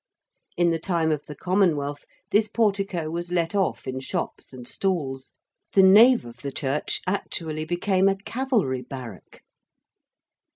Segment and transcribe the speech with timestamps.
[0.57, 5.31] In the time of the Commonwealth this portico was let off in shops and stalls:
[5.73, 9.43] the nave of the church actually became a cavalry barrack.